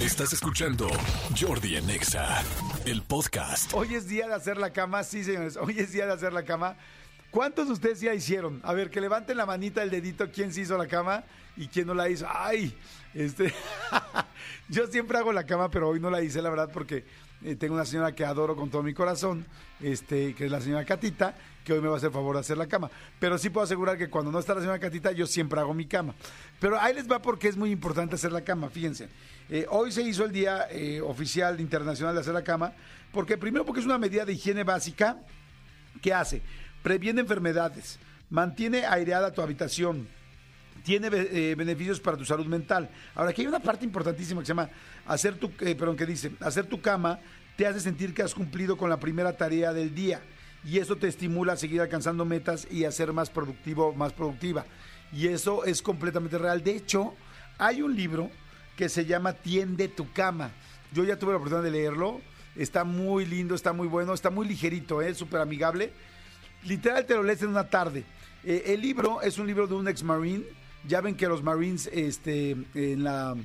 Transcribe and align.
Estás 0.00 0.32
escuchando 0.32 0.88
Jordi 1.38 1.76
en 1.76 1.90
Exa, 1.90 2.42
el 2.86 3.02
podcast. 3.02 3.74
Hoy 3.74 3.94
es 3.94 4.08
día 4.08 4.26
de 4.28 4.34
hacer 4.34 4.56
la 4.56 4.72
cama, 4.72 5.04
sí, 5.04 5.22
señores. 5.22 5.58
Hoy 5.58 5.78
es 5.78 5.92
día 5.92 6.06
de 6.06 6.14
hacer 6.14 6.32
la 6.32 6.42
cama. 6.42 6.76
¿Cuántos 7.30 7.68
de 7.68 7.74
ustedes 7.74 8.00
ya 8.00 8.12
hicieron? 8.12 8.60
A 8.64 8.72
ver, 8.72 8.90
que 8.90 9.00
levanten 9.00 9.36
la 9.36 9.46
manita, 9.46 9.82
el 9.82 9.90
dedito, 9.90 10.30
quién 10.32 10.52
se 10.52 10.62
hizo 10.62 10.76
la 10.76 10.88
cama 10.88 11.22
y 11.56 11.68
quién 11.68 11.86
no 11.86 11.94
la 11.94 12.08
hizo. 12.08 12.26
¡Ay! 12.28 12.76
Este. 13.14 13.54
Yo 14.68 14.86
siempre 14.88 15.18
hago 15.18 15.32
la 15.32 15.44
cama, 15.44 15.70
pero 15.70 15.88
hoy 15.88 16.00
no 16.00 16.10
la 16.10 16.22
hice, 16.22 16.42
la 16.42 16.50
verdad, 16.50 16.70
porque 16.72 17.04
eh, 17.44 17.54
tengo 17.54 17.74
una 17.74 17.84
señora 17.84 18.14
que 18.14 18.24
adoro 18.24 18.56
con 18.56 18.68
todo 18.68 18.82
mi 18.82 18.94
corazón, 18.94 19.46
este, 19.80 20.34
que 20.34 20.46
es 20.46 20.50
la 20.50 20.60
señora 20.60 20.84
Catita, 20.84 21.36
que 21.64 21.72
hoy 21.72 21.80
me 21.80 21.88
va 21.88 21.94
a 21.94 21.96
hacer 21.98 22.10
favor 22.10 22.34
de 22.34 22.40
hacer 22.40 22.58
la 22.58 22.66
cama. 22.66 22.90
Pero 23.18 23.38
sí 23.38 23.48
puedo 23.48 23.64
asegurar 23.64 23.96
que 23.96 24.10
cuando 24.10 24.32
no 24.32 24.38
está 24.38 24.54
la 24.54 24.60
señora 24.60 24.80
Catita, 24.80 25.12
yo 25.12 25.26
siempre 25.26 25.60
hago 25.60 25.72
mi 25.72 25.86
cama. 25.86 26.14
Pero 26.58 26.80
ahí 26.80 26.94
les 26.94 27.10
va 27.10 27.22
porque 27.22 27.48
es 27.48 27.56
muy 27.56 27.70
importante 27.70 28.16
hacer 28.16 28.32
la 28.32 28.42
cama, 28.42 28.68
fíjense. 28.70 29.08
Eh, 29.48 29.66
hoy 29.70 29.92
se 29.92 30.02
hizo 30.02 30.24
el 30.24 30.32
Día 30.32 30.66
eh, 30.70 31.00
Oficial 31.00 31.60
Internacional 31.60 32.14
de 32.14 32.20
Hacer 32.20 32.34
la 32.34 32.44
Cama, 32.44 32.72
porque 33.12 33.36
primero 33.38 33.64
porque 33.64 33.80
es 33.80 33.86
una 33.86 33.98
medida 33.98 34.24
de 34.24 34.32
higiene 34.32 34.62
básica 34.62 35.18
que 36.00 36.14
hace, 36.14 36.42
previene 36.82 37.20
enfermedades, 37.20 37.98
mantiene 38.28 38.84
aireada 38.86 39.32
tu 39.32 39.42
habitación, 39.42 40.08
tiene 40.82 41.08
eh, 41.12 41.54
beneficios 41.56 42.00
para 42.00 42.16
tu 42.16 42.24
salud 42.24 42.46
mental. 42.46 42.88
Ahora, 43.14 43.30
aquí 43.30 43.42
hay 43.42 43.48
una 43.48 43.60
parte 43.60 43.84
importantísima 43.84 44.40
que 44.40 44.46
se 44.46 44.50
llama 44.50 44.70
hacer 45.06 45.34
tu, 45.34 45.50
eh, 45.60 45.74
perdón, 45.74 45.96
que 45.96 46.06
dice, 46.06 46.32
hacer 46.40 46.66
tu 46.66 46.80
cama 46.80 47.20
te 47.56 47.66
hace 47.66 47.80
sentir 47.80 48.14
que 48.14 48.22
has 48.22 48.34
cumplido 48.34 48.76
con 48.76 48.88
la 48.88 48.98
primera 48.98 49.36
tarea 49.36 49.72
del 49.74 49.94
día 49.94 50.22
y 50.64 50.78
eso 50.78 50.96
te 50.96 51.08
estimula 51.08 51.54
a 51.54 51.56
seguir 51.56 51.80
alcanzando 51.80 52.24
metas 52.24 52.66
y 52.70 52.84
a 52.84 52.92
ser 52.92 53.12
más 53.12 53.30
productivo, 53.30 53.92
más 53.92 54.12
productiva. 54.12 54.64
Y 55.12 55.26
eso 55.26 55.64
es 55.64 55.82
completamente 55.82 56.38
real. 56.38 56.62
De 56.62 56.76
hecho, 56.76 57.14
hay 57.58 57.82
un 57.82 57.94
libro 57.94 58.30
que 58.76 58.88
se 58.88 59.04
llama 59.04 59.32
Tiende 59.32 59.88
tu 59.88 60.10
cama. 60.12 60.52
Yo 60.92 61.04
ya 61.04 61.18
tuve 61.18 61.32
la 61.32 61.36
oportunidad 61.36 61.64
de 61.64 61.70
leerlo. 61.70 62.20
Está 62.56 62.84
muy 62.84 63.26
lindo, 63.26 63.54
está 63.54 63.72
muy 63.72 63.86
bueno, 63.86 64.14
está 64.14 64.30
muy 64.30 64.46
ligerito, 64.46 65.02
¿eh? 65.02 65.14
súper 65.14 65.40
amigable. 65.40 65.92
Literal 66.64 67.06
te 67.06 67.14
lo 67.14 67.22
lees 67.22 67.42
en 67.42 67.48
una 67.48 67.68
tarde. 67.68 68.04
Eh, 68.44 68.64
el 68.66 68.80
libro 68.80 69.22
es 69.22 69.38
un 69.38 69.46
libro 69.46 69.66
de 69.66 69.74
un 69.74 69.88
ex 69.88 70.02
marine. 70.02 70.44
Ya 70.86 71.00
ven 71.00 71.14
que 71.14 71.28
los 71.28 71.42
marines 71.42 71.88
este, 71.92 72.56
en 72.74 73.04
la 73.04 73.36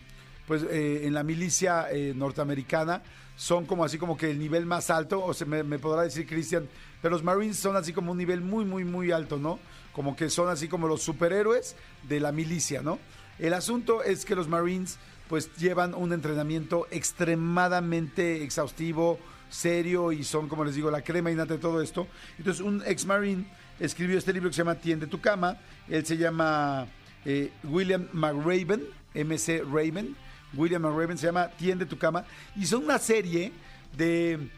pues 0.48 0.64
eh, 0.64 1.02
en 1.06 1.14
la 1.14 1.24
milicia 1.24 1.88
eh, 1.92 2.14
norteamericana 2.16 3.02
son 3.36 3.66
como 3.66 3.84
así 3.84 3.98
como 3.98 4.16
que 4.16 4.32
el 4.32 4.40
nivel 4.40 4.66
más 4.66 4.90
alto, 4.90 5.24
o 5.24 5.34
se 5.34 5.46
me, 5.46 5.64
me 5.64 5.80
podrá 5.80 6.04
decir 6.04 6.26
Cristian, 6.26 6.70
pero 7.02 7.14
los 7.14 7.24
Marines 7.24 7.58
son 7.58 7.76
así 7.76 7.92
como 7.92 8.12
un 8.14 8.18
nivel 8.18 8.42
muy, 8.42 8.64
muy, 8.64 8.86
muy 8.86 9.12
alto, 9.12 9.38
¿no? 9.38 9.60
Como 9.92 10.16
que 10.16 10.30
son 10.30 10.50
así 10.50 10.68
como 10.68 10.88
los 10.88 11.02
superhéroes 11.02 11.76
de 12.08 12.20
la 12.20 12.32
milicia, 12.32 12.82
¿no? 12.82 12.98
El 13.38 13.54
asunto 13.54 14.04
es 14.04 14.24
que 14.24 14.36
los 14.36 14.48
Marines 14.48 14.98
pues 15.28 15.54
llevan 15.58 15.94
un 15.94 16.14
entrenamiento 16.14 16.88
extremadamente 16.92 18.44
exhaustivo, 18.44 19.20
serio 19.50 20.12
y 20.12 20.24
son, 20.24 20.48
como 20.48 20.66
les 20.66 20.76
digo, 20.76 20.92
la 20.92 21.02
crema 21.02 21.32
y 21.32 21.36
nata 21.36 21.56
de 21.56 21.60
todo 21.60 21.82
esto. 21.82 22.08
Entonces 22.38 22.64
un 22.64 22.84
ex 22.86 23.06
Marine 23.06 23.46
escribió 23.80 24.18
este 24.18 24.34
libro 24.34 24.50
que 24.50 24.56
se 24.56 24.62
llama 24.62 24.76
Tiende 24.76 25.08
tu 25.08 25.20
cama, 25.20 25.58
él 25.88 26.06
se 26.06 26.18
llama 26.18 26.88
eh, 27.26 27.52
William 27.64 28.08
McRaven, 28.14 28.84
MC 29.14 29.64
Raven, 29.64 30.16
William 30.54 30.82
McRaven 30.82 31.18
se 31.18 31.28
llama 31.28 31.50
Tiende 31.50 31.86
tu 31.86 31.98
cama 31.98 32.26
y 32.56 32.66
son 32.66 32.84
una 32.84 33.00
serie 33.00 33.52
de 33.98 34.50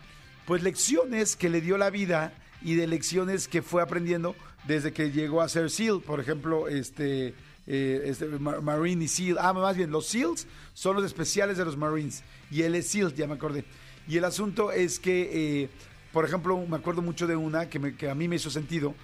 pues 0.45 0.63
lecciones 0.63 1.35
que 1.35 1.49
le 1.49 1.61
dio 1.61 1.77
la 1.77 1.89
vida 1.89 2.33
y 2.61 2.75
de 2.75 2.87
lecciones 2.87 3.47
que 3.47 3.61
fue 3.61 3.81
aprendiendo 3.81 4.35
desde 4.67 4.91
que 4.91 5.11
llegó 5.11 5.41
a 5.41 5.49
ser 5.49 5.69
SEAL, 5.69 6.01
por 6.01 6.19
ejemplo, 6.19 6.67
este, 6.67 7.33
eh, 7.67 8.01
este 8.05 8.25
Marine 8.27 9.05
y 9.05 9.07
SEAL. 9.07 9.37
Ah, 9.39 9.53
más 9.53 9.77
bien, 9.77 9.91
los 9.91 10.07
SEALs 10.07 10.47
son 10.73 10.95
los 10.95 11.05
especiales 11.05 11.57
de 11.57 11.65
los 11.65 11.77
Marines 11.77 12.23
y 12.51 12.63
él 12.63 12.75
es 12.75 12.87
SEAL, 12.87 13.13
ya 13.13 13.27
me 13.27 13.35
acordé. 13.35 13.65
Y 14.07 14.17
el 14.17 14.25
asunto 14.25 14.71
es 14.71 14.99
que, 14.99 15.63
eh, 15.63 15.69
por 16.13 16.25
ejemplo, 16.25 16.57
me 16.65 16.77
acuerdo 16.77 17.01
mucho 17.01 17.27
de 17.27 17.35
una 17.35 17.69
que, 17.69 17.79
me, 17.79 17.95
que, 17.95 18.09
a 18.09 18.15
mí 18.15 18.27
me 18.27 18.37
hizo 18.37 18.49
sentido, 18.49 18.95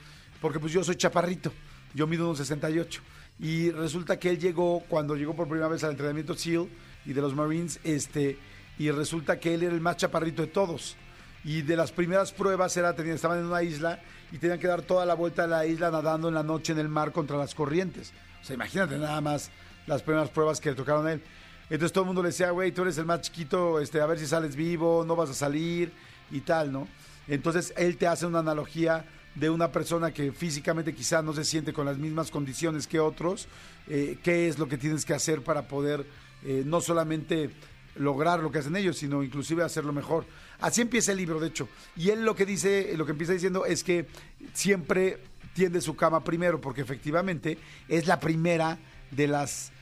porque 0.42 0.60
pues 0.60 0.72
yo 0.72 0.84
soy 0.84 0.96
chaparrito, 0.96 1.52
yo 1.94 2.08
mido 2.08 2.26
unos 2.26 2.38
68. 2.38 3.02
Y 3.40 3.72
resulta 3.72 4.18
que 4.18 4.30
él 4.30 4.40
llegó, 4.40 4.82
cuando 4.88 5.16
llegó 5.16 5.36
por 5.36 5.48
primera 5.48 5.68
vez 5.68 5.84
al 5.84 5.92
entrenamiento 5.92 6.36
SEAL 6.36 6.68
y 7.06 7.14
de 7.14 7.22
los 7.22 7.36
Marines, 7.36 7.80
este, 7.84 8.38
y 8.78 8.90
resulta 8.92 9.40
que 9.40 9.54
él 9.54 9.64
era 9.64 9.74
el 9.74 9.82
más 9.82 9.98
chaparrito 9.98 10.42
de 10.42 10.48
todos. 10.48 10.96
Y 11.44 11.62
de 11.62 11.76
las 11.76 11.92
primeras 11.92 12.32
pruebas 12.32 12.76
era, 12.78 12.96
tenían, 12.96 13.16
estaban 13.16 13.40
en 13.40 13.46
una 13.46 13.64
isla 13.64 14.00
y 14.32 14.38
tenían 14.38 14.60
que 14.60 14.68
dar 14.68 14.82
toda 14.84 15.06
la 15.06 15.14
vuelta 15.14 15.44
a 15.44 15.48
la 15.48 15.66
isla 15.66 15.92
nadando 15.92 16.30
en 16.30 16.34
la 16.34 16.44
noche 16.44 16.72
en 16.72 16.80
el 16.80 16.88
mar 16.88 17.12
contra 17.12 17.38
las 17.38 17.54
corrientes. 17.54 18.14
O 18.42 18.46
sea, 18.46 18.54
imagínate 18.54 18.98
nada 18.98 19.20
más 19.20 19.52
las 19.86 20.02
primeras 20.02 20.30
pruebas 20.30 20.62
que 20.62 20.70
le 20.70 20.76
tocaron 20.76 21.06
a 21.06 21.14
él. 21.14 21.22
Entonces 21.70 21.92
todo 21.92 22.04
el 22.04 22.08
mundo 22.08 22.22
le 22.22 22.30
decía, 22.30 22.52
güey, 22.52 22.72
tú 22.72 22.82
eres 22.82 22.98
el 22.98 23.06
más 23.06 23.22
chiquito, 23.22 23.80
este, 23.80 24.02
a 24.02 24.06
ver 24.06 24.20
si 24.20 24.28
sales 24.28 24.56
vivo, 24.56 25.04
no 25.06 25.16
vas 25.16 25.30
a 25.30 25.34
salir 25.34 25.92
y 26.32 26.42
tal, 26.42 26.72
¿no? 26.72 26.88
Entonces 27.28 27.74
él 27.78 27.98
te 27.98 28.08
hace 28.08 28.26
una 28.26 28.40
analogía 28.40 29.06
de 29.36 29.50
una 29.50 29.72
persona 29.72 30.12
que 30.12 30.32
físicamente 30.32 30.94
quizá 30.94 31.22
no 31.22 31.34
se 31.34 31.44
siente 31.44 31.74
con 31.74 31.86
las 31.86 31.98
mismas 31.98 32.30
condiciones 32.30 32.86
que 32.86 33.00
otros, 33.00 33.48
eh, 33.88 34.18
qué 34.24 34.48
es 34.48 34.60
lo 34.60 34.68
que 34.68 34.78
tienes 34.78 35.06
que 35.06 35.14
hacer 35.14 35.42
para 35.42 35.68
poder 35.68 36.06
eh, 36.44 36.64
no 36.66 36.82
solamente 36.82 37.50
lograr 37.96 38.40
lo 38.42 38.52
que 38.52 38.60
hacen 38.60 38.76
ellos, 38.76 38.98
sino 38.98 39.24
inclusive 39.24 39.64
hacerlo 39.64 39.94
mejor. 39.94 40.26
Así 40.60 40.82
empieza 40.82 41.12
el 41.12 41.18
libro, 41.18 41.40
de 41.40 41.48
hecho. 41.48 41.68
Y 41.96 42.10
él 42.10 42.24
lo 42.24 42.36
que 42.36 42.46
dice, 42.46 42.94
lo 42.98 43.06
que 43.06 43.12
empieza 43.12 43.34
diciendo 43.34 43.66
es 43.66 43.84
que 43.84 44.08
siempre 44.54 45.20
tiende 45.54 45.82
su 45.82 45.96
cama 45.96 46.24
primero, 46.24 46.60
porque 46.60 46.82
efectivamente 46.82 47.58
es 47.88 48.08
la 48.08 48.20
primera 48.20 48.78
de 49.12 49.28
las 49.28 49.73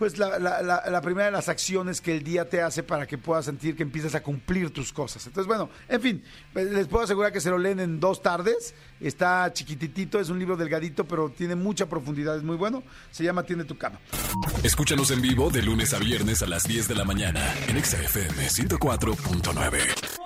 pues 0.00 0.16
la, 0.16 0.38
la, 0.38 0.62
la, 0.62 0.82
la, 0.90 1.00
primera 1.02 1.26
de 1.26 1.32
las 1.32 1.50
acciones 1.50 2.00
que 2.00 2.16
el 2.16 2.22
día 2.22 2.48
te 2.48 2.62
hace 2.62 2.82
para 2.82 3.06
que 3.06 3.18
puedas 3.18 3.44
sentir 3.44 3.76
que 3.76 3.82
empiezas 3.82 4.14
a 4.14 4.22
cumplir 4.22 4.70
tus 4.70 4.94
cosas. 4.94 5.26
Entonces, 5.26 5.46
bueno, 5.46 5.68
en 5.90 6.00
fin, 6.00 6.24
les 6.54 6.88
puedo 6.88 7.04
asegurar 7.04 7.30
que 7.32 7.40
se 7.42 7.50
lo 7.50 7.58
leen 7.58 7.80
en 7.80 8.00
dos 8.00 8.22
tardes. 8.22 8.74
Está 8.98 9.52
chiquititito, 9.52 10.18
es 10.18 10.30
un 10.30 10.38
libro 10.38 10.56
delgadito, 10.56 11.04
pero 11.04 11.28
tiene 11.28 11.54
mucha 11.54 11.86
profundidad, 11.86 12.34
es 12.34 12.42
muy 12.42 12.56
bueno. 12.56 12.82
Se 13.10 13.24
llama 13.24 13.42
Tiene 13.42 13.64
tu 13.64 13.76
cama. 13.76 13.98
Escúchanos 14.62 15.10
en 15.10 15.20
vivo 15.20 15.50
de 15.50 15.60
lunes 15.60 15.92
a 15.92 15.98
viernes 15.98 16.40
a 16.40 16.46
las 16.46 16.66
10 16.66 16.88
de 16.88 16.94
la 16.94 17.04
mañana 17.04 17.54
en 17.68 17.84
XFM 17.84 18.48
104.9. 18.48 20.19